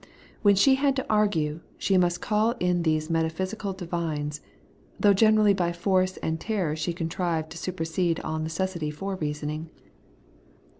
When 0.41 0.55
she 0.55 0.73
had 0.81 0.95
to 0.95 1.05
argue, 1.11 1.59
she 1.77 1.95
must 1.95 2.21
call 2.21 2.55
in 2.59 2.81
these 2.81 3.11
metaphysical 3.11 3.71
divines; 3.73 4.41
though 4.99 5.13
generally 5.13 5.53
by 5.53 5.71
force 5.73 6.17
and 6.23 6.39
terror 6.39 6.75
she 6.75 6.91
contrived 6.91 7.51
to 7.51 7.57
super 7.59 7.85
sede 7.85 8.19
all 8.21 8.39
necessity 8.39 8.89
for 8.89 9.15
reasoning. 9.17 9.69